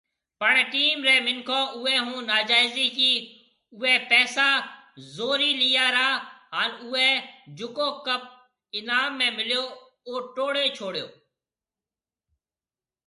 پڻ 0.41 0.53
ٽيم 0.73 0.97
ري 1.07 1.17
منکون 1.27 1.63
اوئي 1.75 1.95
ھونناجائيزي 2.07 2.87
ڪي 2.97 3.11
اوئي 3.77 3.95
پئسا 4.09 4.47
زوري 5.15 5.51
ليا 5.61 5.85
را 5.97 6.07
هان 6.57 6.69
اوئي 6.85 7.09
جڪو 7.57 7.87
ڪپ 8.05 8.23
انعام 8.77 9.11
۾ 9.25 9.27
مليو 9.37 9.63
او 10.07 10.13
ٽوڙي 10.35 10.65
ڇوڙيو 10.77 11.07